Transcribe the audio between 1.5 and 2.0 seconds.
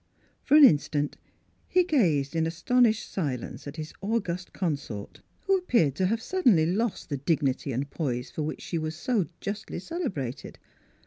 he